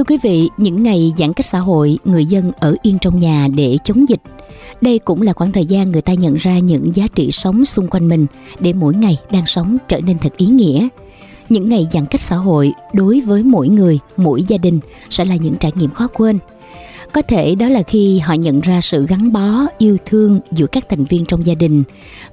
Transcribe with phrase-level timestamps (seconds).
[0.00, 3.48] Thưa quý vị, những ngày giãn cách xã hội, người dân ở yên trong nhà
[3.54, 4.20] để chống dịch.
[4.80, 7.88] Đây cũng là khoảng thời gian người ta nhận ra những giá trị sống xung
[7.88, 8.26] quanh mình
[8.60, 10.88] để mỗi ngày đang sống trở nên thật ý nghĩa.
[11.48, 15.36] Những ngày giãn cách xã hội đối với mỗi người, mỗi gia đình sẽ là
[15.36, 16.38] những trải nghiệm khó quên.
[17.12, 20.88] Có thể đó là khi họ nhận ra sự gắn bó, yêu thương giữa các
[20.88, 21.82] thành viên trong gia đình,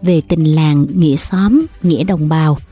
[0.01, 2.57] về tình làng, nghĩa xóm, nghĩa đồng bào–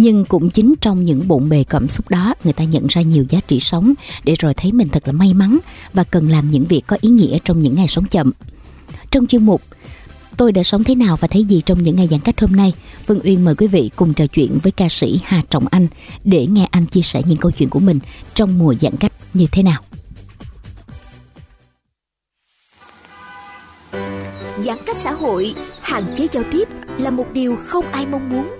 [0.00, 3.24] nhưng cũng chính trong những bộn bề cảm xúc đó, người ta nhận ra nhiều
[3.28, 3.94] giá trị sống
[4.24, 5.58] để rồi thấy mình thật là may mắn
[5.92, 8.32] và cần làm những việc có ý nghĩa trong những ngày sống chậm.
[9.10, 9.62] Trong chuyên mục,
[10.36, 12.72] tôi đã sống thế nào và thấy gì trong những ngày giãn cách hôm nay?
[13.06, 15.86] Phương Uyên mời quý vị cùng trò chuyện với ca sĩ Hà Trọng Anh
[16.24, 17.98] để nghe anh chia sẻ những câu chuyện của mình
[18.34, 19.82] trong mùa giãn cách như thế nào.
[24.64, 28.59] Giãn cách xã hội, hạn chế giao tiếp là một điều không ai mong muốn.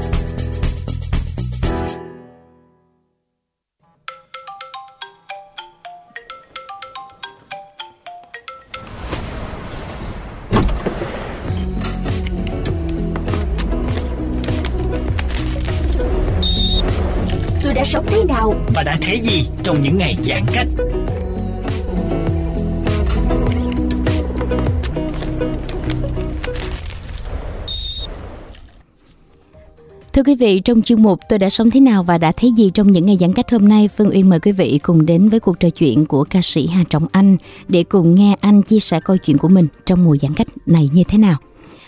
[18.91, 20.67] Đã thấy gì trong những ngày giãn cách.
[30.13, 32.71] Thưa quý vị, trong chuyên mục Tôi đã sống thế nào và đã thấy gì
[32.73, 35.39] trong những ngày giãn cách hôm nay, Phương Uyên mời quý vị cùng đến với
[35.39, 37.37] cuộc trò chuyện của ca sĩ Hà Trọng Anh
[37.67, 40.89] để cùng nghe anh chia sẻ câu chuyện của mình trong mùa giãn cách này
[40.93, 41.35] như thế nào.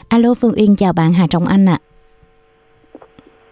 [0.10, 1.78] Alo Phương Uyên chào bạn Hà Trọng Anh ạ.
[1.80, 1.84] À.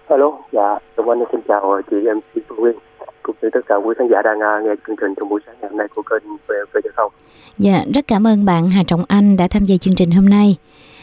[0.08, 2.76] Alo, dạ, Tùng Anh xin chào chị MC Phương Nguyên
[3.24, 5.56] cũng như tất cả quý khán giả đang uh, nghe chương trình trong buổi sáng
[5.62, 7.12] ngày hôm nay của kênh về giao thông.
[7.58, 10.58] Dạ, rất cảm ơn bạn Hà Trọng Anh đã tham gia chương trình hôm nay.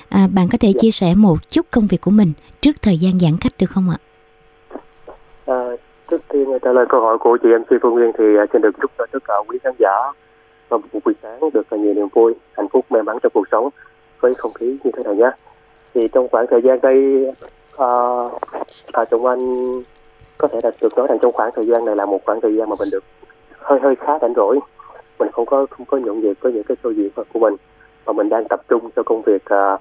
[0.08, 0.78] À, bạn có thể dạ.
[0.80, 3.90] chia sẻ một chút công việc của mình trước thời gian giãn cách được không
[3.90, 3.98] ạ?
[5.46, 5.64] À,
[6.10, 8.76] trước tiên trả lời câu hỏi của chị MC Phương Nguyên thì uh, xin được
[8.80, 10.12] chúc cho tất cả quý khán giả
[10.70, 13.68] một buổi sáng được nhiều niềm vui, hạnh phúc, may mắn trong cuộc sống
[14.20, 15.30] với không khí như thế này nhé.
[15.94, 17.26] Thì trong khoảng thời gian đây
[18.92, 19.72] à, Tùng Anh
[20.38, 22.56] có thể là được nói rằng trong khoảng thời gian này là một khoảng thời
[22.56, 23.04] gian mà mình được
[23.58, 24.58] hơi hơi khá rảnh rỗi
[25.18, 27.54] mình không có không có nhộn nhịp với những cái show diễn của mình
[28.06, 29.80] mà mình đang tập trung cho công việc uh,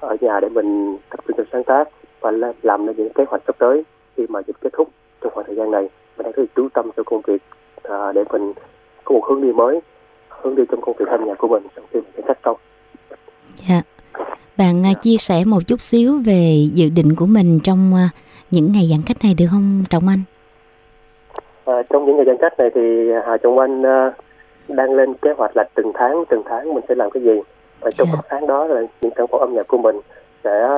[0.00, 1.88] ở nhà để mình tập trung cho sáng tác
[2.20, 2.30] và
[2.62, 3.84] làm nên những kế hoạch sắp tới
[4.16, 4.88] khi mà dịch kết thúc
[5.20, 7.42] trong khoảng thời gian này mình đang rất chú tâm cho công việc
[7.88, 8.52] uh, để mình
[9.04, 9.80] có một hướng đi mới
[10.28, 12.56] hướng đi trong công việc âm nhạc của mình trong khi mình cắt xong.
[13.54, 13.82] Dạ.
[14.56, 18.08] Bạn à, chia sẻ một chút xíu về dự định của mình trong à,
[18.52, 20.22] những ngày giãn cách này được không Trọng Anh?
[21.64, 24.14] À, trong những ngày giãn cách này thì Hà Trọng Anh uh,
[24.68, 27.40] đang lên kế hoạch là từng tháng từng tháng mình sẽ làm cái gì
[27.80, 28.16] và trong yeah.
[28.16, 28.22] Dạ.
[28.22, 29.96] các tháng đó là những sản phẩm âm nhạc của mình
[30.44, 30.68] sẽ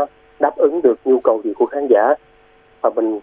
[0.40, 2.14] đáp ứng được nhu cầu gì của khán giả
[2.80, 3.16] và mình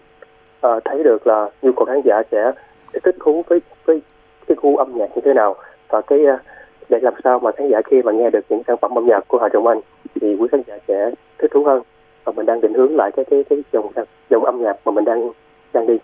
[0.66, 2.52] uh, thấy được là nhu cầu khán giả sẽ,
[2.92, 4.02] sẽ thích thú với với
[4.46, 5.56] cái gu âm nhạc như thế nào
[5.88, 6.40] và cái uh,
[6.88, 9.28] để làm sao mà khán giả khi mà nghe được những sản phẩm âm nhạc
[9.28, 9.80] của Hà Trọng Anh
[10.20, 11.82] thì quý khán giả sẽ thích thú hơn
[12.24, 13.92] và mình đang định hướng lại cái cái cái dòng
[14.30, 15.30] dòng âm nhạc mà mình đang
[15.72, 15.94] đang đi.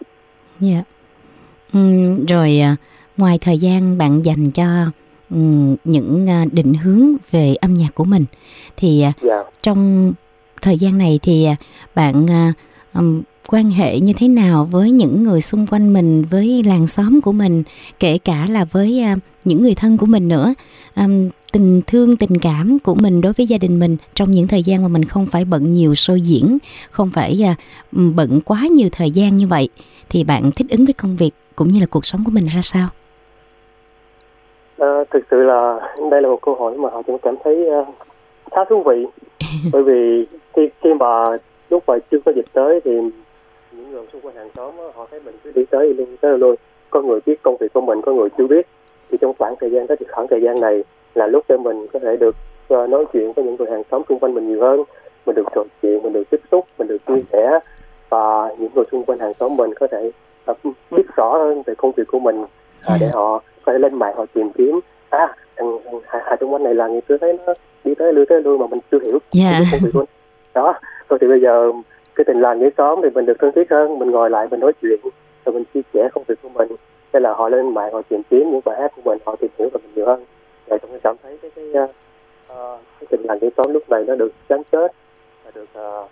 [0.60, 0.72] Dạ.
[0.72, 0.84] Yeah.
[1.72, 1.80] Ừ,
[2.28, 2.76] rồi à,
[3.16, 4.64] ngoài thời gian bạn dành cho
[5.30, 8.24] um, những à, định hướng về âm nhạc của mình
[8.76, 9.14] thì yeah.
[9.22, 9.44] Dạ.
[9.62, 10.12] trong
[10.62, 11.46] thời gian này thì
[11.94, 12.26] bạn
[12.94, 13.22] um,
[13.52, 17.32] quan hệ như thế nào với những người xung quanh mình với làng xóm của
[17.32, 17.62] mình
[18.00, 20.54] kể cả là với uh, những người thân của mình nữa.
[20.96, 24.62] Um, tình thương tình cảm của mình đối với gia đình mình trong những thời
[24.62, 26.58] gian mà mình không phải bận nhiều show diễn
[26.90, 27.56] không phải uh,
[28.16, 29.68] bận quá nhiều thời gian như vậy
[30.08, 32.60] thì bạn thích ứng với công việc cũng như là cuộc sống của mình ra
[32.62, 32.88] sao?
[34.78, 35.80] À, thực sự là
[36.10, 37.88] đây là một câu hỏi mà họ cũng cảm thấy uh,
[38.50, 39.06] khá thú vị.
[39.72, 41.06] Bởi vì khi khi mà
[41.70, 42.90] lúc mà chưa có dịch tới thì
[43.88, 46.54] những người xung quanh hàng xóm họ thấy mình cứ đi tới luôn tới luôn
[46.90, 48.66] có người biết công việc của mình có người chưa biết.
[49.10, 51.86] Thì trong khoảng thời gian đó thì khoảng thời gian này là lúc để mình
[51.92, 52.36] có thể được
[52.74, 54.82] uh, nói chuyện với những người hàng xóm xung quanh mình nhiều hơn.
[55.26, 57.58] Mình được trò chuyện mình được tiếp xúc mình được chia sẻ.
[58.08, 60.10] Và những người xung quanh hàng xóm mình có thể
[60.50, 60.56] uh,
[60.90, 62.44] biết rõ hơn về công việc của mình
[62.86, 64.80] à, để họ có thể lên mạng họ tìm kiếm.
[65.10, 67.54] À thằng hà trung quanh này là người tôi thấy nó
[67.84, 69.62] đi tới lui tới lui mà mình chưa hiểu yeah.
[69.72, 70.04] công việc của
[70.54, 70.74] đó
[71.08, 71.72] rồi thì bây giờ
[72.18, 74.60] cái tình làng nghĩa xóm thì mình được thân thiết hơn mình ngồi lại mình
[74.60, 75.00] nói chuyện
[75.44, 76.68] rồi mình chia sẻ công việc của mình.
[77.12, 79.50] Hay là họ lên mạng họ tìm kiếm những bài hát của mình họ tìm
[79.58, 80.24] hiểu về mình nhiều hơn.
[80.66, 81.90] Và tôi cảm thấy cái cái, uh,
[83.00, 84.92] cái tình làng nghĩa xóm lúc này nó được gắn kết
[85.44, 86.10] và được uh,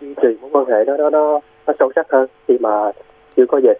[0.00, 2.92] duy trì mối quan hệ đó nó nó nó sâu sắc hơn khi mà
[3.36, 3.78] chưa có dịch.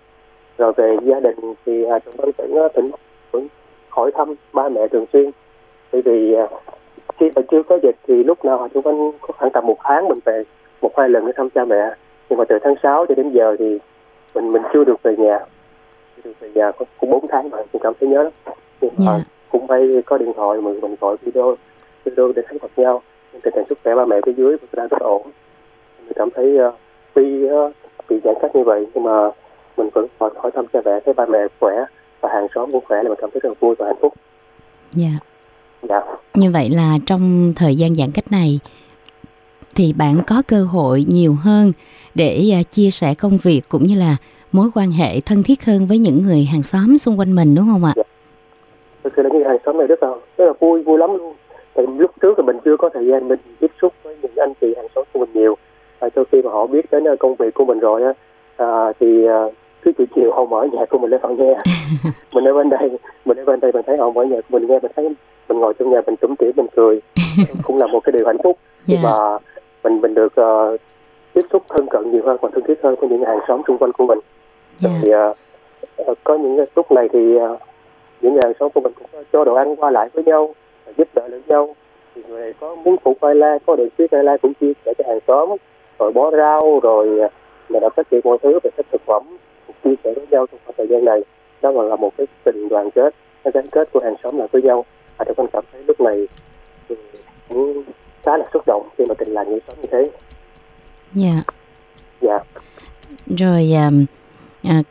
[0.59, 1.37] Rồi về gia đình
[1.67, 2.91] thì uh, chúng tôi vẫn tỉnh
[3.31, 3.49] vẫn
[3.89, 5.31] hỏi thăm ba mẹ thường xuyên.
[5.93, 6.51] Bởi vì uh,
[7.19, 10.09] khi mà chưa có dịch thì lúc nào chúng anh có khoảng tầm một tháng
[10.09, 10.45] mình về
[10.81, 11.95] một hai lần để thăm cha mẹ
[12.29, 13.79] nhưng mà từ tháng 6 cho đến giờ thì
[14.35, 15.39] mình mình chưa được về nhà
[16.17, 18.33] chưa được về nhà có cũng bốn tháng mà mình cảm thấy nhớ lắm
[18.81, 19.27] nhưng mà yeah.
[19.51, 21.57] cũng may có điện thoại mình mình gọi video
[22.05, 24.69] video để thấy mặt nhau nhưng tình hình sức khỏe ba mẹ phía dưới cũng
[24.73, 25.23] đang rất ổn
[26.05, 26.75] mình cảm thấy uh,
[27.15, 27.73] tuy uh,
[28.09, 29.31] bị giãn cách như vậy nhưng mà
[29.77, 31.85] mình vẫn hỏi, hỏi thăm cha mẹ thấy ba mẹ khỏe
[32.21, 34.15] và hàng xóm cũng khỏe là mình cảm thấy rất vui và hạnh phúc.
[34.93, 35.07] Dạ.
[35.07, 35.23] Yeah.
[35.83, 36.01] Dạ.
[36.35, 38.61] Như vậy là trong thời gian giãn cách này
[39.75, 41.73] thì bạn có cơ hội nhiều hơn
[42.15, 44.17] để uh, chia sẻ công việc cũng như là
[44.53, 47.67] mối quan hệ thân thiết hơn với những người hàng xóm xung quanh mình đúng
[47.73, 47.93] không ạ?
[47.97, 48.03] Dạ.
[49.05, 50.09] Thực sự là những hàng xóm này rất là
[50.39, 51.35] rất là vui vui lắm luôn.
[51.75, 54.53] Tại lúc trước thì mình chưa có thời gian mình tiếp xúc với những anh
[54.61, 55.57] chị hàng xóm của mình nhiều.
[55.99, 58.13] À, sau khi mà họ biết đến công việc của mình rồi á,
[58.57, 59.45] à, thì à,
[59.83, 61.59] cứ chiều chiều họ mở nhạc của mình lên họ nghe.
[62.35, 62.91] mình ở bên đây,
[63.25, 65.09] mình ở bên đây mình thấy họ mở nhạc của mình nghe, mình thấy
[65.49, 67.01] mình ngồi trong nhà mình túm tỉa mình cười,
[67.63, 68.59] cũng là một cái điều hạnh phúc.
[68.89, 69.01] Yeah.
[69.03, 69.11] Dạ.
[69.11, 69.39] Mà
[69.85, 70.81] mình mình được uh,
[71.33, 73.79] tiếp xúc thân cận nhiều hơn và thân thiết hơn với những hàng xóm xung
[73.79, 74.19] quanh của mình
[74.85, 74.95] yeah.
[75.03, 75.33] Dạ.
[75.97, 77.61] thì uh, có những lúc này thì uh,
[78.21, 80.55] những hàng xóm của mình cũng cho đồ ăn qua lại với nhau
[80.97, 81.75] giúp đỡ lẫn nhau
[82.15, 84.73] thì người này có muốn phụ khoai la có điện phía khoai la cũng chia
[84.85, 85.49] sẻ cho hàng xóm
[85.99, 87.31] rồi bó rau rồi
[87.69, 89.23] là đã phát triển mọi thứ về các thực phẩm
[89.85, 91.25] chia sẻ với nhau trong khoảng thời gian này
[91.63, 94.63] đó là một cái tình đoàn kết cái gắn kết của hàng xóm lại với
[94.63, 94.85] nhau
[95.19, 96.29] và tôi cảm thấy lúc này
[97.49, 97.85] cũng
[98.23, 100.11] khá là xúc động khi mà tình làng như sống như thế.
[101.15, 101.43] Dạ.
[102.21, 102.39] Dạ.
[103.27, 103.91] Rồi à,
[104.63, 104.83] à,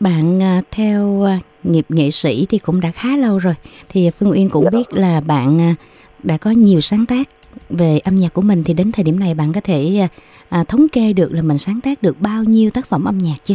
[0.00, 3.54] bạn à, theo à, nghiệp nghệ sĩ thì cũng đã khá lâu rồi.
[3.88, 4.70] Thì phương uyên cũng dạ.
[4.70, 5.74] biết là bạn à,
[6.22, 7.28] đã có nhiều sáng tác
[7.70, 8.62] về âm nhạc của mình.
[8.64, 10.08] Thì đến thời điểm này bạn có thể à,
[10.48, 13.36] à thống kê được là mình sáng tác được bao nhiêu tác phẩm âm nhạc
[13.44, 13.54] chưa?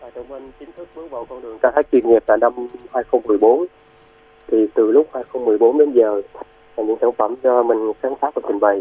[0.00, 2.52] À, Trọng Anh chính thức bước vào con đường ca hát chuyên nghiệp là năm
[2.92, 3.66] 2014
[4.48, 6.22] thì từ lúc 2014 đến giờ
[6.76, 8.80] là những sản phẩm do mình sáng tác và trình bày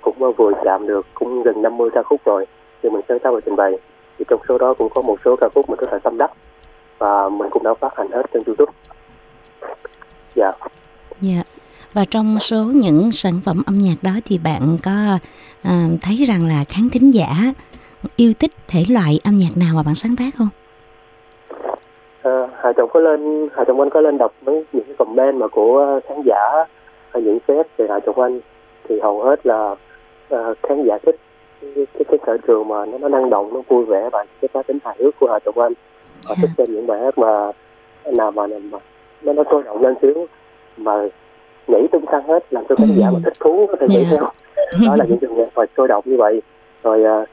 [0.00, 2.46] cũng ờ, vừa chạm được cũng gần 50 ca khúc rồi
[2.82, 3.72] thì mình sáng tác và trình bày
[4.18, 6.30] thì trong số đó cũng có một số ca khúc mình rất là tâm đắc
[6.98, 8.72] và mình cũng đã phát hành hết trên YouTube.
[10.34, 10.52] Dạ.
[11.20, 11.42] Dạ.
[11.92, 15.18] Và trong số những sản phẩm âm nhạc đó thì bạn có
[15.68, 17.28] uh, thấy rằng là khán thính giả
[18.16, 20.48] yêu thích thể loại âm nhạc nào mà bạn sáng tác không?
[22.62, 25.48] Hà Trọng có lên Hà Trọng Anh có lên đọc mấy những cái comment mà
[25.48, 26.64] của khán giả
[27.10, 28.40] hay những phép về Hà Trọng Anh.
[28.88, 29.76] Thì hầu hết là
[30.34, 31.16] uh, khán giả thích
[31.60, 34.48] cái cái, cái sở trường mà nó, nó năng động nó vui vẻ và cái
[34.48, 35.72] cá tính hài hước của Hà Trọng Anh.
[36.26, 37.52] Họ thích xem những bài hát mà
[38.04, 38.78] nào mà, mà
[39.22, 40.26] nó nó sôi động lên xíu
[40.76, 40.92] mà
[41.66, 44.22] nhảy tung tăng hết làm cho khán giả mà thích thú có thể nhảy theo.
[44.86, 46.42] Đó là những trường nhạc mà sôi động như vậy.
[46.82, 47.28] Rồi uh,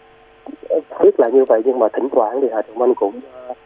[1.02, 3.20] biết là như vậy nhưng mà thỉnh thoảng thì Hà Trọng Anh cũng
[3.50, 3.58] uh,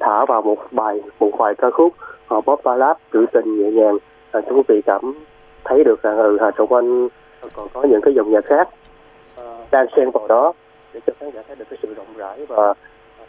[0.00, 3.70] thả vào một bài một vài ca khúc ờ, họ bóp ballad trữ tình nhẹ
[3.70, 3.98] nhàng
[4.30, 5.14] ờ, à, chúng quý vị cảm
[5.64, 7.08] thấy được rằng ừ, Hà Trọng Anh
[7.54, 8.68] còn có những cái dòng nhạc khác
[9.36, 10.52] ờ, đang xen vào đó
[10.92, 12.74] để cho khán giả thấy được cái sự rộng rãi và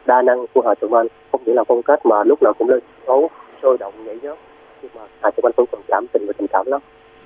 [0.06, 2.70] đa năng của Hà Trọng Anh không chỉ là phong cách mà lúc nào cũng
[2.70, 3.30] lên sân khấu
[3.62, 4.38] sôi động nhảy nhót
[4.82, 6.82] nhưng mà Hà Trọng Anh vẫn còn cảm tình và tình cảm lắm.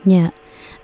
[0.06, 0.18] Dạ.
[0.18, 0.34] Yeah.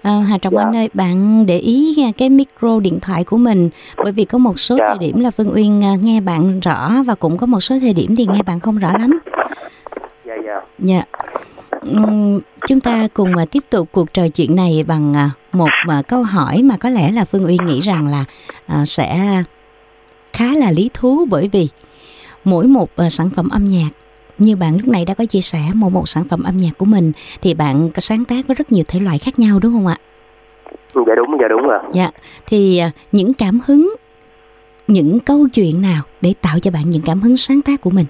[0.02, 0.62] À, Hà Trọng dạ.
[0.62, 3.70] Anh ơi, bạn để ý cái micro điện thoại của mình
[4.04, 4.86] bởi vì có một số dạ.
[4.88, 7.94] thời điểm là Phương Uyên à, nghe bạn rõ và cũng có một số thời
[7.94, 9.20] điểm thì nghe bạn không rõ lắm.
[10.26, 10.62] Dạ dạ.
[10.80, 11.04] Dạ.
[11.90, 15.70] Uhm, chúng ta cùng uh, tiếp tục cuộc trò chuyện này bằng uh, một
[16.08, 18.26] câu hỏi mà có lẽ là Phương Uyên nghĩ rằng là
[18.86, 19.42] sẽ
[20.34, 21.68] khá là lý thú bởi vì
[22.44, 23.90] mỗi một sản phẩm âm nhạc
[24.38, 26.86] như bạn lúc này đã có chia sẻ một một sản phẩm âm nhạc của
[26.86, 29.88] mình thì bạn có sáng tác với rất nhiều thể loại khác nhau đúng không
[29.88, 29.98] ạ?
[31.08, 31.80] Dạ đúng, dạ đúng ạ.
[31.94, 32.10] Dạ,
[32.46, 33.96] thì uh, những cảm hứng,
[34.88, 38.06] những câu chuyện nào để tạo cho bạn những cảm hứng sáng tác của mình?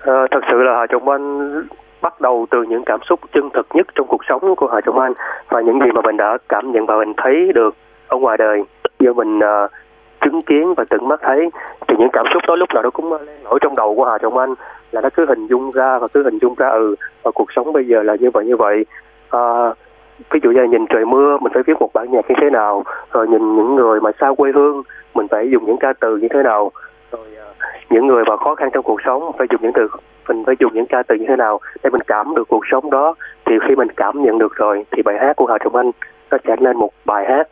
[0.00, 1.52] À, thật sự là Hà Trọng Anh
[2.02, 4.98] bắt đầu từ những cảm xúc chân thực nhất trong cuộc sống của Hà Trọng
[4.98, 5.12] Anh
[5.48, 7.76] và những gì mà mình đã cảm nhận và mình thấy được
[8.08, 8.62] ở ngoài đời
[9.00, 9.70] do mình uh,
[10.24, 11.50] chứng kiến và tận mắt thấy
[11.88, 14.04] thì những cảm xúc đó lúc nào nó cũng ờ, lên nổi trong đầu của
[14.04, 14.54] Hà Trọng Anh
[14.92, 17.72] là nó cứ hình dung ra và cứ hình dung ra ừ và cuộc sống
[17.72, 18.86] bây giờ là như vậy như vậy.
[19.30, 19.40] À,
[20.30, 22.50] ví dụ như là nhìn trời mưa mình phải viết một bản nhạc như thế
[22.50, 24.82] nào rồi nhìn những người mà xa quê hương
[25.14, 26.72] mình phải dùng những ca từ như thế nào
[27.12, 27.54] rồi ờ,
[27.90, 29.88] những người mà khó khăn trong cuộc sống phải dùng những từ
[30.30, 32.90] mình phải dùng những ca từ như thế nào để mình cảm được cuộc sống
[32.90, 33.14] đó.
[33.46, 35.90] Thì khi mình cảm nhận được rồi thì bài hát của Hà Trọng Anh
[36.30, 37.48] nó trở nên một bài hát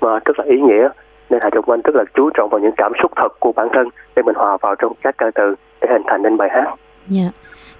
[0.00, 0.88] mà rất là ý nghĩa
[1.32, 3.68] nên Hà Trọng Anh rất là chú trọng vào những cảm xúc thật của bản
[3.74, 6.74] thân để mình hòa vào trong các ca từ để hình thành nên bài hát.
[7.08, 7.30] Dạ.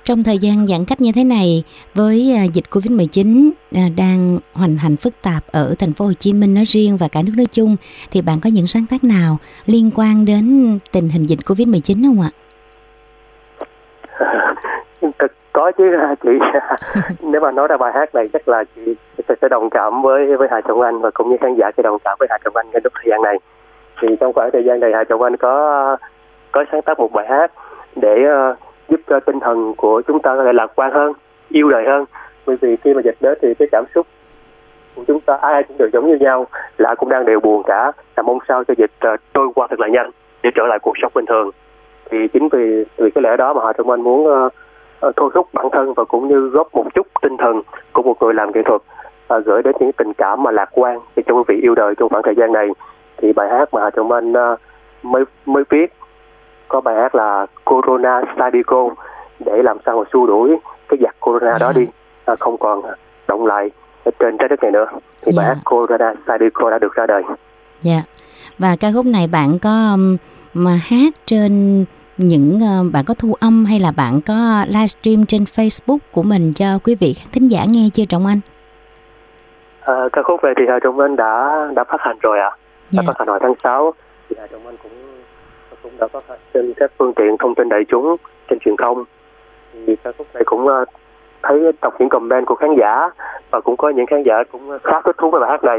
[0.04, 4.76] Trong thời gian giãn cách như thế này với à, dịch Covid-19 à, đang hoành
[4.76, 7.46] hành phức tạp ở thành phố Hồ Chí Minh nói riêng và cả nước nói
[7.52, 7.76] chung
[8.10, 12.20] thì bạn có những sáng tác nào liên quan đến tình hình dịch Covid-19 không
[12.20, 12.30] ạ?
[15.52, 16.30] có chứ chị.
[17.20, 18.94] Nếu mà nói ra bài hát này chắc là chị
[19.40, 21.98] sẽ đồng cảm với với Hà Trọng Anh và cũng như khán giả sẽ đồng
[22.04, 23.38] cảm với Hà Trọng Anh trong lúc thời gian này.
[24.00, 25.96] Thì trong khoảng thời gian này Hà Trọng Anh có
[26.52, 27.52] có sáng tác một bài hát
[27.96, 31.12] để uh, giúp cho tinh thần của chúng ta có thể lạc quan hơn
[31.48, 32.04] yêu đời hơn.
[32.46, 34.06] Bởi vì khi mà dịch đến thì cái cảm xúc
[34.94, 36.46] của chúng ta ai cũng đều giống như nhau
[36.78, 37.92] là cũng đang đều buồn cả.
[38.16, 40.10] Là mong sao cho dịch uh, trôi qua thật là nhanh
[40.42, 41.50] để trở lại cuộc sống bình thường.
[42.10, 44.52] Thì chính vì vì cái lẽ đó mà Hà Trọng Anh muốn uh, uh,
[45.16, 48.34] thôi thúc bản thân và cũng như góp một chút tinh thần của một người
[48.34, 48.80] làm nghệ thuật
[49.34, 51.94] uh, gửi đến những tình cảm mà lạc quan thì trong quý vị yêu đời
[51.98, 52.68] trong khoảng thời gian này
[53.16, 54.58] thì bài hát mà Hà Trọng Anh uh,
[55.02, 55.92] mới mới viết
[56.68, 58.88] có bài hát là Corona Sadico
[59.38, 60.56] để làm sao mà xua đuổi
[60.88, 61.86] cái giặc Corona đó đi
[62.32, 62.82] uh, không còn
[63.28, 63.70] động lại
[64.18, 64.86] trên trái đất này nữa
[65.22, 65.36] thì yeah.
[65.36, 65.54] bài dạ.
[65.54, 67.22] hát Corona Sadico đã được ra đời.
[67.80, 67.92] Dạ.
[67.92, 68.04] Yeah.
[68.58, 69.96] Và ca khúc này bạn có
[70.54, 71.84] mà hát trên
[72.16, 76.52] những uh, bạn có thu âm hay là bạn có livestream trên Facebook của mình
[76.54, 78.40] cho quý vị khán thính giả nghe chưa Trọng Anh?
[79.80, 82.50] À, ca khúc này thì Hà Trọng Anh đã đã phát hành rồi ạ.
[82.50, 82.56] À.
[82.90, 83.06] Đã yeah.
[83.06, 83.06] Dạ.
[83.06, 83.94] phát hành hồi tháng 6
[84.28, 84.92] thì Hà Trọng Anh cũng
[85.82, 88.16] cũng đã phát hành trên các phương tiện thông tin đại chúng
[88.50, 89.04] trên truyền thông.
[89.86, 90.68] Thì ca khúc này cũng
[91.42, 93.10] thấy đọc những comment của khán giả
[93.50, 95.78] và cũng có những khán giả cũng khá thích thú với bài hát này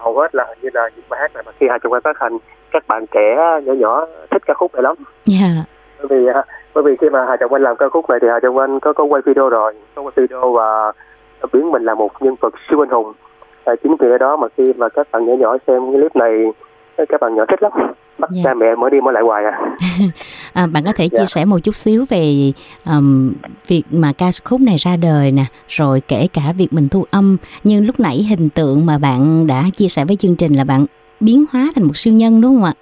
[0.00, 2.18] hầu hết là như là những bài hát này mà khi Hà Trọng Anh phát
[2.20, 2.38] hành
[2.70, 4.96] các bạn trẻ nhỏ nhỏ thích ca khúc này lắm.
[5.32, 5.50] Yeah.
[5.56, 5.64] Dạ.
[5.98, 6.42] Bởi vì à,
[6.74, 8.80] bởi vì khi mà Hà Trọng Anh làm ca khúc này thì Hà Trọng Anh
[8.80, 10.92] có có quay video rồi, có quay video và
[11.52, 13.12] biến mình là một nhân vật siêu anh hùng.
[13.64, 16.52] À, chính vì đó mà khi mà các bạn nhỏ nhỏ xem cái clip này
[17.08, 17.72] các bạn nhỏ thích lắm
[18.18, 18.44] bắt yeah.
[18.44, 18.50] Dạ.
[18.50, 19.60] cha mẹ mới đi mới lại hoài à.
[20.52, 21.28] à bạn có thể chia yeah.
[21.28, 21.40] Dạ.
[21.40, 22.52] sẻ một chút xíu về
[22.86, 23.32] um,
[23.66, 27.36] việc mà ca khúc này ra đời nè rồi kể cả việc mình thu âm
[27.64, 30.86] nhưng lúc nãy hình tượng mà bạn đã chia sẻ với chương trình là bạn
[31.20, 32.72] biến hóa thành một siêu nhân đúng không ạ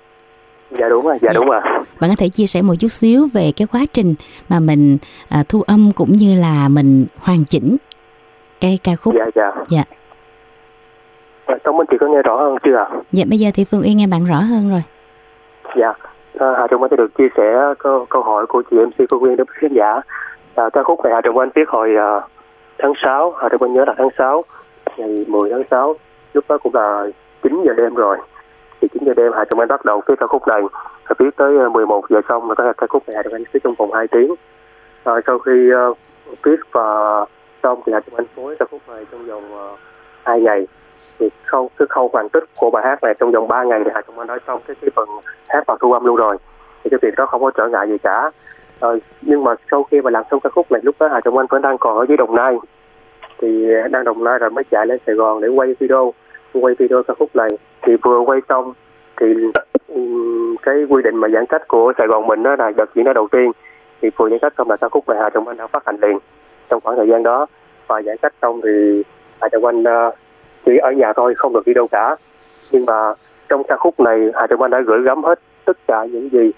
[0.70, 1.32] dạ đúng rồi dạ, dạ.
[1.34, 1.60] đúng rồi
[2.00, 4.14] bạn có thể chia sẻ một chút xíu về cái quá trình
[4.48, 4.98] mà mình
[5.28, 7.76] à, thu âm cũng như là mình hoàn chỉnh
[8.60, 9.84] cái ca khúc dạ dạ dạ
[11.64, 12.88] Tống Minh chị có nghe rõ hơn chưa ạ?
[13.12, 14.82] Dạ bây giờ thì Phương Uyên nghe bạn rõ hơn rồi.
[15.76, 15.92] Dạ,
[16.38, 19.22] à, Hà Trọng Anh sẽ được chia sẻ câu, câu hỏi của chị MC Phương
[19.22, 20.00] Uyên đến khán giả.
[20.54, 22.22] À, ca khúc này Hà Trọng Anh viết hồi uh,
[22.78, 24.44] tháng 6, Hà Trọng Anh nhớ là tháng 6,
[24.96, 25.94] ngày 10 tháng 6,
[26.34, 27.06] lúc đó cũng là
[27.42, 28.16] 9 giờ đêm rồi.
[28.80, 30.62] Thì 9 giờ đêm Hà Trọng Anh bắt đầu viết ca khúc này,
[31.08, 33.60] và viết tới 11 giờ xong là có ca khúc này Hà Trọng Anh viết
[33.64, 34.34] trong vòng 2 tiếng.
[35.04, 35.98] À, sau khi uh,
[36.42, 37.24] viết và
[37.62, 39.78] xong thì Hà Trọng Anh phối ca khúc này trong vòng uh,
[40.24, 40.66] 2 ngày
[41.18, 43.90] thì khâu cái khâu hoàn tất của bài hát này trong vòng 3 ngày thì
[43.94, 45.08] Hà Trọng Anh nói xong cái cái phần
[45.48, 46.36] hát và thu âm luôn rồi.
[46.84, 48.30] Thì cái việc đó không có trở ngại gì cả.
[48.80, 51.38] Ờ, nhưng mà sau khi mà làm xong ca khúc này lúc đó Hà Trọng
[51.38, 52.56] Anh vẫn đang còn ở dưới Đồng Nai.
[53.38, 56.12] Thì đang Đồng Nai rồi mới chạy lên Sài Gòn để quay video.
[56.52, 57.48] Quay video ca khúc này.
[57.82, 58.72] Thì vừa quay xong
[59.20, 59.26] thì
[60.62, 63.12] cái quy định mà giãn cách của Sài Gòn mình đó là đợt diễn ra
[63.12, 63.52] đầu tiên.
[64.02, 65.96] Thì vừa giãn cách xong là ca khúc này Hà Trọng Anh đã phát hành
[66.00, 66.18] liền
[66.70, 67.46] trong khoảng thời gian đó.
[67.86, 69.02] Và giãn cách xong thì
[69.40, 70.14] Hà Trọng Anh uh,
[70.68, 72.16] chỉ ở nhà thôi không được đi đâu cả.
[72.70, 73.14] Nhưng mà
[73.48, 76.52] trong ca khúc này Hà Trọng Anh đã gửi gắm hết tất cả những gì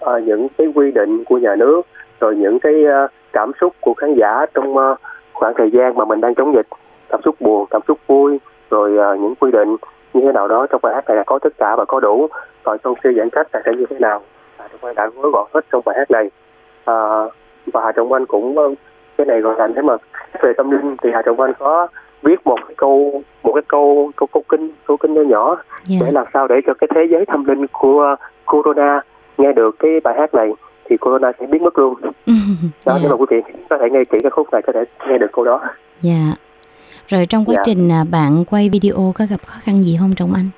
[0.00, 1.82] à, những cái quy định của nhà nước
[2.20, 4.98] rồi những cái uh, cảm xúc của khán giả trong uh,
[5.32, 6.66] khoảng thời gian mà mình đang chống dịch.
[7.08, 9.76] Cảm xúc buồn cảm xúc vui rồi uh, những quy định
[10.14, 12.28] như thế nào đó trong bài hát này là có tất cả và có đủ.
[12.64, 14.22] Rồi trong khi giãn cách là sẽ như thế nào?
[14.58, 16.30] Hà Trọng Anh đã gói gọn hết trong bài hát này.
[16.84, 16.94] À,
[17.72, 18.74] và Hà Trọng Anh cũng
[19.18, 19.96] cái này gọi là thế mà
[20.42, 21.88] về tâm linh thì Hà Trọng Anh có
[22.24, 25.64] viết một cái câu một cái câu câu câu kinh câu kinh nhỏ nhỏ yeah.
[25.84, 25.96] Dạ.
[26.00, 28.16] để làm sao để cho cái thế giới tâm linh của
[28.46, 29.00] corona
[29.38, 30.50] nghe được cái bài hát này
[30.84, 31.94] thì corona sẽ biến mất luôn
[32.86, 33.00] đó yeah.
[33.02, 33.40] nếu mà quý vị
[33.70, 35.60] có thể nghe kỹ cái khúc này có thể nghe được câu đó
[36.00, 36.38] dạ yeah.
[37.08, 37.66] rồi trong quá yeah.
[37.66, 37.72] Dạ.
[37.72, 40.48] trình à, bạn quay video có gặp khó khăn gì không trong anh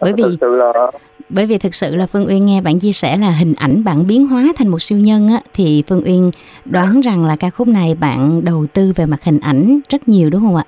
[0.00, 0.90] bởi vì là
[1.34, 4.06] bởi vì thực sự là Phương Uyên nghe bạn chia sẻ là hình ảnh bạn
[4.08, 6.30] biến hóa thành một siêu nhân á thì Phương Uyên
[6.64, 10.30] đoán rằng là ca khúc này bạn đầu tư về mặt hình ảnh rất nhiều
[10.32, 10.64] đúng không ạ?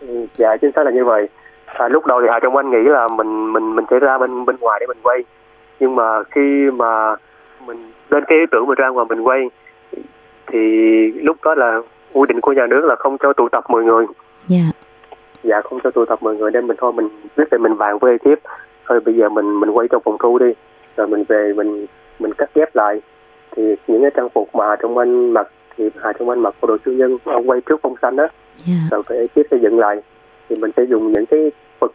[0.00, 1.28] Ừ, dạ chính xác là như vậy.
[1.66, 4.44] À, lúc đầu thì Hà Trọng Anh nghĩ là mình mình mình sẽ ra bên
[4.44, 5.18] bên ngoài để mình quay
[5.80, 7.16] nhưng mà khi mà
[7.66, 9.40] mình lên cái ý tưởng mình ra ngoài mình quay
[10.46, 10.58] thì
[11.12, 11.80] lúc đó là
[12.12, 14.06] quy định của nhà nước là không cho tụ tập 10 người
[14.48, 14.64] Dạ.
[15.44, 17.98] dạ không cho tụ tập 10 người nên mình thôi mình quyết định mình bàn
[17.98, 18.38] với tiếp
[18.88, 20.52] thôi bây giờ mình mình quay trong phòng thu đi
[20.96, 21.86] rồi mình về mình
[22.18, 23.00] mình cắt ghép lại.
[23.56, 26.68] Thì những cái trang phục mà trong anh mặc thì Hà trong anh mặc bộ
[26.68, 28.28] đồ siêu nhân ông quay trước phong xanh đó.
[28.54, 28.74] Dạ.
[28.90, 30.02] rồi phải tiếp xây dựng lại.
[30.48, 31.92] Thì mình sẽ dùng những cái vật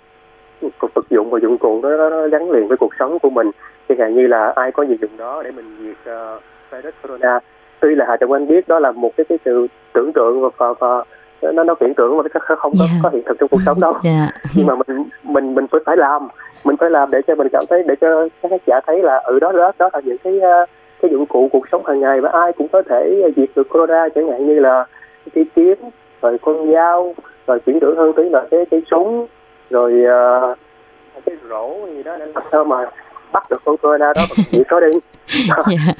[0.79, 3.51] vật, dụng và dụng cụ đó, nó, gắn liền với cuộc sống của mình.
[3.89, 7.39] Chẳng hạn như là ai có gì dùng đó để mình diệt uh, virus corona.
[7.79, 10.49] Tuy là Hà Trọng Anh biết đó là một cái cái sự tưởng tượng và,
[10.57, 12.99] và, và nó nó viễn tưởng mà nó không có, Dạ.
[13.03, 13.93] có hiện thực trong cuộc sống đâu.
[14.03, 14.29] Dạ.
[14.55, 16.27] nhưng mà mình mình mình phải phải làm
[16.63, 19.17] mình phải làm để cho mình cảm thấy để cho các khán giả thấy là
[19.17, 20.65] ừ đó đó đó là những cái ờ,
[21.01, 24.09] cái dụng cụ cuộc sống hàng ngày và ai cũng có thể diệt được corona
[24.15, 24.85] chẳng hạn như là
[25.33, 25.75] cái kiếm
[26.21, 27.15] rồi con dao
[27.47, 29.27] rồi chuyển đổi hơn tí là cái cái súng
[29.69, 30.55] rồi ờ,
[31.25, 32.17] cái rổ gì đó.
[32.19, 32.85] Để làm sao mà
[33.31, 34.21] bắt được con corona đó?
[34.29, 34.87] Và diệt nó đi.
[35.47, 35.55] Dạ.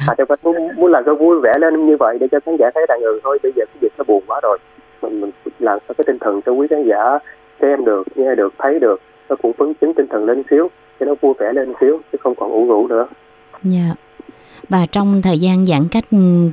[0.08, 2.70] à, cho muốn, muốn làm cho vui vẻ lên như vậy để cho khán giả
[2.76, 4.58] thấy rằng ừ thôi bây giờ cái dịch nó buồn quá rồi.
[5.02, 7.20] Mình mình làm sao cái tinh thần cho quý khán giả
[7.62, 9.94] xem được nghe được thấy được nó cũng phấn chấn
[10.34, 10.70] lên xíu
[11.00, 13.08] cho nó vui vẻ lên xíu chứ không còn ủ rũ nữa
[13.64, 13.94] Dạ.
[14.70, 16.04] Và trong thời gian giãn cách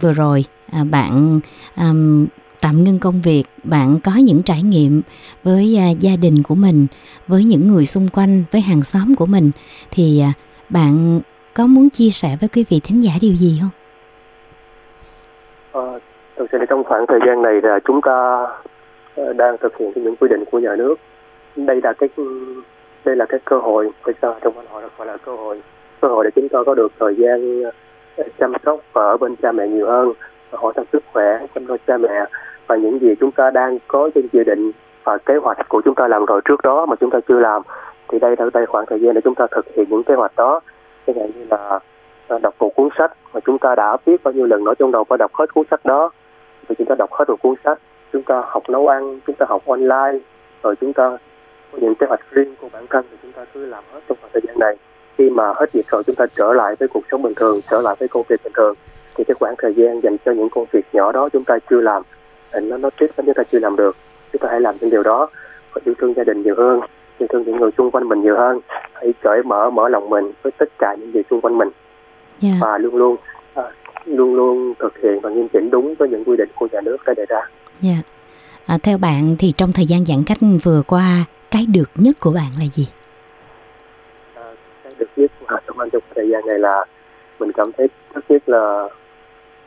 [0.00, 1.40] vừa rồi, à, bạn
[1.76, 2.26] àm,
[2.60, 5.02] tạm ngưng công việc, bạn có những trải nghiệm
[5.44, 6.86] với à, gia đình của mình,
[7.28, 9.50] với những người xung quanh, với hàng xóm của mình
[9.90, 10.32] thì à,
[10.68, 11.20] bạn
[11.54, 13.70] có muốn chia sẻ với quý vị thính giả điều gì không?
[15.72, 15.98] Ờ,
[16.36, 18.46] thực sự là trong khoảng thời gian này là chúng ta
[19.16, 20.94] ờ, đang thực hiện những quy định của nhà nước
[21.56, 22.08] đây là cái
[23.04, 25.62] đây là cái cơ hội tại sao trong văn họ gọi là cơ hội
[26.00, 27.62] cơ hội để chúng ta có được thời gian
[28.38, 30.12] chăm sóc và ở bên cha mẹ nhiều hơn
[30.52, 32.24] hỏi thăm sức khỏe chăm lo cha mẹ
[32.66, 34.72] và những gì chúng ta đang có trên dự định
[35.04, 37.62] và kế hoạch của chúng ta làm rồi trước đó mà chúng ta chưa làm
[38.08, 40.36] thì đây là đây khoảng thời gian để chúng ta thực hiện những kế hoạch
[40.36, 40.60] đó
[41.06, 41.80] chẳng hạn như là
[42.38, 45.04] đọc một cuốn sách mà chúng ta đã biết bao nhiêu lần nói trong đầu
[45.04, 46.10] phải đọc hết cuốn sách đó
[46.68, 47.78] thì chúng ta đọc hết một cuốn sách
[48.12, 50.18] chúng ta học nấu ăn chúng ta học online
[50.62, 51.18] rồi chúng ta
[51.72, 54.18] có những kế hoạch riêng của bản thân thì chúng ta cứ làm hết trong
[54.20, 54.76] khoảng thời gian này
[55.18, 57.80] khi mà hết dịch rồi chúng ta trở lại với cuộc sống bình thường trở
[57.80, 58.74] lại với công việc bình thường
[59.14, 61.80] thì cái khoảng thời gian dành cho những công việc nhỏ đó chúng ta chưa
[61.80, 62.02] làm
[62.62, 63.96] nó nó tiếp chúng ta chưa làm được
[64.32, 65.28] chúng ta hãy làm những điều đó
[65.72, 66.80] và yêu thương gia đình nhiều hơn
[67.18, 68.60] yêu thương những người xung quanh mình nhiều hơn
[68.92, 71.68] hãy cởi mở mở lòng mình với tất cả những gì xung quanh mình
[72.40, 72.50] Dạ.
[72.60, 73.16] và luôn luôn
[73.54, 73.62] à,
[74.04, 76.96] luôn luôn thực hiện và nghiêm chỉnh đúng với những quy định của nhà nước
[77.06, 77.40] đã đề ra.
[77.80, 77.96] Dạ.
[78.66, 82.30] À, theo bạn thì trong thời gian giãn cách vừa qua, cái được nhất của
[82.34, 82.88] bạn là gì?
[84.34, 84.42] À,
[84.82, 86.84] cái được nhất của Hà Tổng Anh trong thời gian này là
[87.38, 88.88] mình cảm thấy thứ nhất là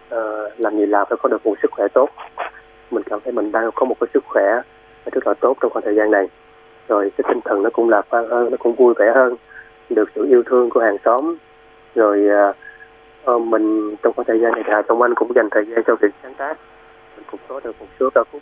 [0.10, 0.20] à,
[0.58, 2.10] làm gì làm phải có được một sức khỏe tốt.
[2.92, 4.62] Mình cảm thấy mình đang có một cái sức khỏe
[5.12, 6.28] rất là tốt trong khoảng thời gian này.
[6.88, 9.36] Rồi cái tinh thần nó cũng lạc quan hơn, nó cũng vui vẻ hơn,
[9.90, 11.36] được sự yêu thương của hàng xóm.
[11.96, 12.28] Rồi
[13.32, 15.96] uh, mình trong khoảng thời gian này là Hà Anh cũng dành thời gian cho
[16.02, 16.58] việc sáng tác.
[17.16, 18.42] Mình cũng có được một số ca khúc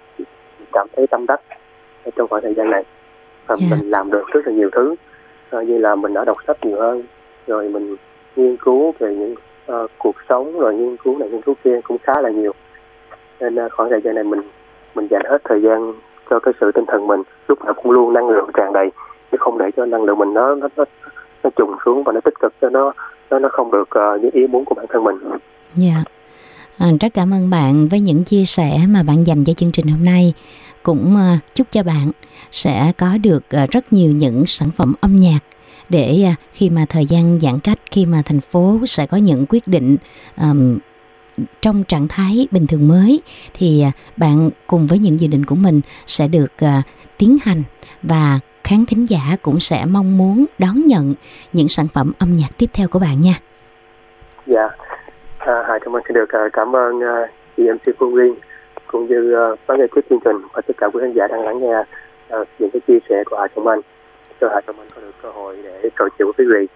[0.72, 1.42] cảm thấy tâm đắc
[2.16, 2.84] trong khoảng thời gian này.
[3.50, 3.68] Và Dạ.
[3.78, 4.96] mình làm được rất là nhiều thứ
[5.50, 7.04] Ờ, như là mình đã đọc sách nhiều hơn
[7.48, 7.96] rồi mình
[8.36, 9.36] nghiên cứu về những
[9.66, 12.52] ờ, cuộc sống rồi nghiên cứu này nghiên cứu kia cũng khá là nhiều
[13.40, 14.42] nên ờ, khoảng thời gian này mình
[14.96, 15.94] mình dành hết thời gian
[16.30, 18.90] cho cái sự tinh thần mình lúc nào cũng luôn năng lượng tràn đầy
[19.32, 20.86] chứ không để cho năng lượng mình nó nó nó,
[21.44, 22.92] nó trùng xuống và nó tích cực cho nó
[23.30, 25.16] nó nó không được ờ, những ý muốn của bản thân mình
[25.74, 26.04] Dạ.
[26.78, 29.88] À, rất cảm ơn bạn với những chia sẻ mà bạn dành cho chương trình
[29.88, 30.34] hôm nay.
[30.84, 32.12] Cũng ờ, chúc cho bạn
[32.52, 35.40] sẽ có được ờ, rất nhiều những sản phẩm âm nhạc
[35.90, 39.46] để ờ, khi mà thời gian giãn cách, khi mà thành phố sẽ có những
[39.50, 39.98] quyết định
[40.38, 40.78] um,
[41.62, 43.22] trong trạng thái bình thường mới
[43.54, 43.84] thì
[44.18, 46.86] bạn cùng với những dự định của mình sẽ được uh,
[47.18, 47.64] tiến hành
[48.04, 51.14] và khán thính giả cũng sẽ mong muốn đón nhận
[51.54, 53.34] những sản phẩm âm nhạc tiếp theo của bạn nha.
[54.46, 54.70] Dạ,
[55.38, 58.36] à, Hải Trọng Anh xin được cảm ơn uh, chị MC Phương Liên
[58.92, 61.60] cũng như uh, ban ekip chương trình và tất cả quý khán giả đang lắng
[61.62, 61.74] nghe
[62.30, 63.80] à, những cái chia sẻ của Hải Trọng Anh
[64.42, 66.68] cho Hải Trọng Anh có được cơ hội để trò chuyện với quý vị.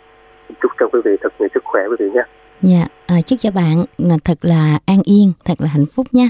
[0.62, 2.21] Chúc cho quý vị thật nhiều sức khỏe quý vị nhé.
[2.62, 6.30] Dạ, à, chúc cho bạn là thật là an yên, thật là hạnh phúc nha.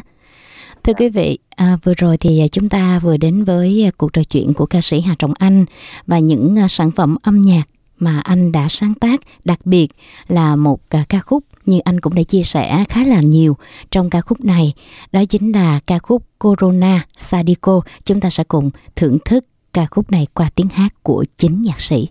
[0.84, 4.54] Thưa quý vị, à, vừa rồi thì chúng ta vừa đến với cuộc trò chuyện
[4.54, 5.66] của ca sĩ Hà Trọng Anh
[6.08, 7.64] và những sản phẩm âm nhạc
[8.00, 9.88] mà anh đã sáng tác, đặc biệt
[10.28, 13.58] là một ca khúc như anh cũng đã chia sẻ khá là nhiều
[13.92, 14.74] trong ca khúc này.
[15.12, 17.82] Đó chính là ca khúc Corona Sadiko.
[18.04, 21.82] Chúng ta sẽ cùng thưởng thức ca khúc này qua tiếng hát của chính nhạc
[21.82, 22.08] sĩ.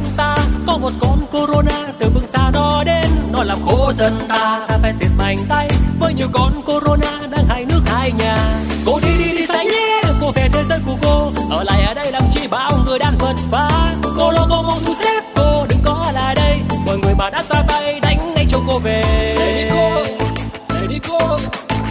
[0.00, 0.36] Quanh ta.
[0.66, 3.06] Có một con Corona từ phương xa nó đến.
[3.32, 5.68] Nó làm khô dân ta ta phải siết mạnh tay.
[5.98, 8.36] Với nhiều con corona đang hai nước hai nhà.
[8.86, 11.32] Cô đi đi đi xanh nhé cô về thế giới của cô.
[11.50, 14.78] Ở lại ở đây làm chi bao người đang vật vã cô lo cô mong
[14.86, 16.60] thu xếp cô đừng có lại đây.
[16.86, 19.02] Mọi người mà đã ra tay đánh ngay cho cô về.
[19.38, 20.02] Để đi cô
[20.68, 21.18] để đi cô.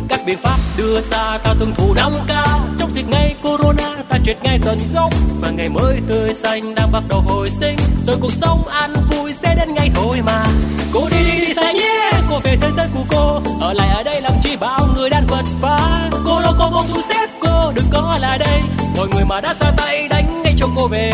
[0.10, 2.32] Các biện pháp đưa ra ta tuân thủ năm k.
[2.80, 3.89] Trong dịch ngay corona
[4.20, 5.10] ta triệt ngay tận gốc
[5.42, 7.78] và ngày mới tươi xanh đang bắt đầu hồi sinh.
[8.08, 10.46] Rồi cuộc sống an vui sẽ đến ngay thôi mà.
[10.94, 13.42] Cô đi đi đi xa nhé, cô về thế giới của cô.
[13.62, 16.86] Ở lại ở đây làm chi bao người đang vật vã cô lo cô mong
[16.94, 18.62] thu xếp cô, đừng có lại đây.
[18.98, 21.12] Mọi người mà đã ra tay đánh ngay cho cô về.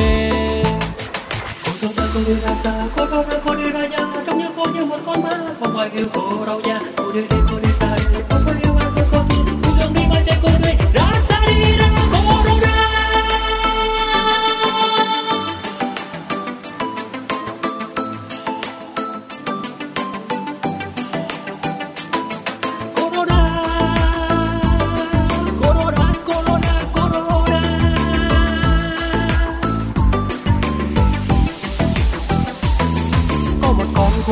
[1.82, 4.08] Cô cho cô đi ra xa cô cô ra cô đi ra nhà.
[4.26, 7.22] Trông như cô như một con ma không ai yêu cô đâu nha cô đi
[7.22, 7.65] đi, cô đi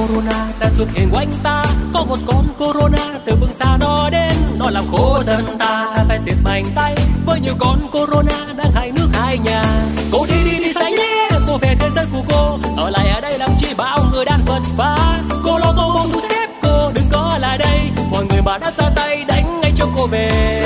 [0.04, 1.64] Corona đã xuất hiện quanh ta.
[1.94, 4.34] Có một con Corona từ phương xa nó đến.
[4.58, 6.96] Nó làm khổ dân ta Ta phải siết mạnh tay.
[7.26, 9.64] Với nhiều con Corona đang hai nước hai nhà.
[10.12, 11.30] Cô đi đi đi say nhé.
[11.48, 12.58] Cô về thế giới của cô.
[12.78, 16.12] Ở lại ở đây làm chi bao người đang vật vã Cô lo cô mong
[16.14, 17.80] thu xếp cô, đừng có lại đây.
[18.12, 20.63] Mọi người mà đã ra tay, đánh ngay cho cô về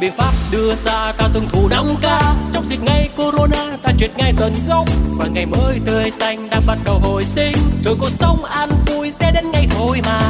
[0.00, 2.04] biện pháp đưa ra ta tuân thủ năm k
[2.52, 4.88] trong dịch ngay corona, ta triệt ngay tận gốc.
[5.18, 7.56] Và ngày mới tươi xanh đang bắt đầu hồi sinh.
[7.84, 10.20] Rồi cuộc sống an vui sẽ đến ngay thôi mà.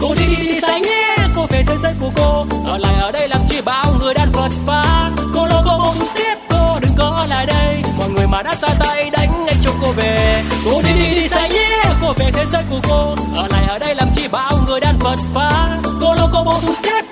[0.00, 2.46] Cô đi đi đi xanh nhé cô về thế giới của cô.
[2.66, 6.06] Ở lại ở đây làm chi bao người đang vật phá cô lo cô mong
[6.14, 7.82] xếp cô đừng có lại đây.
[7.98, 10.42] Mọi người mà đã ra tay, đánh ngay cho cô về.
[10.64, 13.14] Cô đi đi đi xanh nhé cô về thế giới của cô.
[13.36, 16.74] Ở lại ở đây làm chi bao người đang vật phá cô lo cô mong
[16.82, 17.04] xếp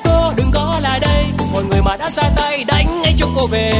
[1.89, 3.73] mà đã ra tay đánh ngay cho cô về.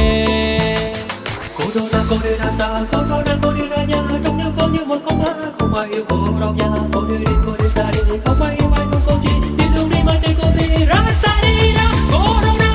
[1.57, 4.37] Cô đâu ra cô đi ra xa cô đâu ra cô đi ra nhà trông
[4.37, 5.33] như cô như một con ma.
[5.59, 7.99] Không ai yêu cô đâu nha cô đi đi cô đi xa đi.
[8.25, 11.17] Không ai yêu ai không cô chỉ đi đường đi mà chạy cô đi ra
[11.23, 12.71] xa đi ra cô đâu ra.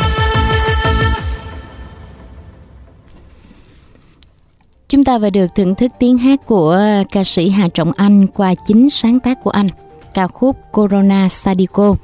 [4.88, 6.80] Chúng ta vừa được thưởng thức tiếng hát của
[7.12, 9.66] ca sĩ Hà Trọng Anh qua chính sáng tác của anh,
[10.14, 11.94] ca khúc Corona Sadico.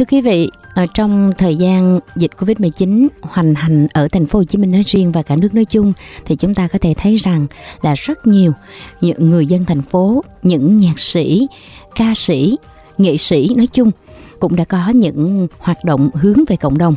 [0.00, 4.44] Thưa quý vị, ở trong thời gian dịch Covid-19 hoành hành ở thành phố Hồ
[4.44, 5.92] Chí Minh nói riêng và cả nước nói chung
[6.24, 7.46] thì chúng ta có thể thấy rằng
[7.82, 8.52] là rất nhiều
[9.00, 11.46] những người dân thành phố, những nhạc sĩ,
[11.94, 12.58] ca sĩ,
[12.98, 13.90] nghệ sĩ nói chung
[14.38, 16.94] cũng đã có những hoạt động hướng về cộng đồng.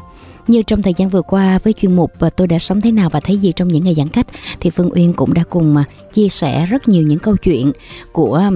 [0.48, 3.10] Như trong thời gian vừa qua với chuyên mục và tôi đã sống thế nào
[3.10, 4.28] và thấy gì trong những ngày giãn cách
[4.60, 7.72] thì Phương Uyên cũng đã cùng à, chia sẻ rất nhiều những câu chuyện
[8.12, 8.52] của à,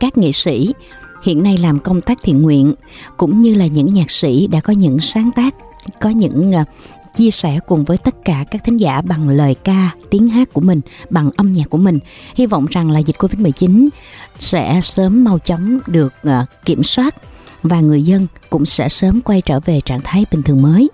[0.00, 0.72] các nghệ sĩ
[1.22, 2.74] hiện nay làm công tác thiện nguyện
[3.16, 5.54] cũng như là những nhạc sĩ đã có những sáng tác
[6.00, 6.64] có những ờ,
[7.14, 10.60] chia sẻ cùng với tất cả các thính giả bằng lời ca, tiếng hát của
[10.60, 11.98] mình, bằng âm nhạc của mình.
[12.34, 13.88] Hy vọng rằng là dịch Covid-19
[14.38, 17.14] sẽ sớm mau chóng được ờ, kiểm soát
[17.62, 20.88] và người dân cũng sẽ sớm quay trở về trạng thái bình thường mới.